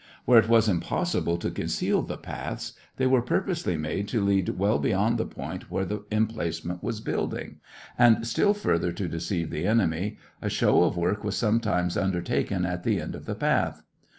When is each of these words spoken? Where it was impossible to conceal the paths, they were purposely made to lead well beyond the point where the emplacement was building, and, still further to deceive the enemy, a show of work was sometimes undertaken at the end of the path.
Where 0.25 0.39
it 0.39 0.49
was 0.49 0.67
impossible 0.67 1.37
to 1.37 1.51
conceal 1.51 2.01
the 2.01 2.17
paths, 2.17 2.73
they 2.97 3.05
were 3.05 3.21
purposely 3.21 3.77
made 3.77 4.07
to 4.07 4.25
lead 4.25 4.57
well 4.57 4.79
beyond 4.79 5.19
the 5.19 5.27
point 5.27 5.69
where 5.69 5.85
the 5.85 6.05
emplacement 6.09 6.81
was 6.81 6.99
building, 6.99 7.57
and, 7.99 8.25
still 8.25 8.55
further 8.55 8.91
to 8.93 9.07
deceive 9.07 9.51
the 9.51 9.67
enemy, 9.67 10.17
a 10.41 10.49
show 10.49 10.81
of 10.85 10.97
work 10.97 11.23
was 11.23 11.37
sometimes 11.37 11.97
undertaken 11.97 12.65
at 12.65 12.81
the 12.81 12.99
end 12.99 13.13
of 13.13 13.25
the 13.27 13.35
path. 13.35 13.83